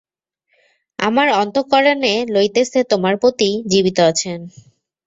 আমার 0.99 1.27
অন্তঃকরণে 1.41 2.13
লইতেছে 2.33 2.79
তোমার 2.91 3.15
পতি 3.23 3.49
জীবিত 3.71 3.97
আছেন। 4.09 4.39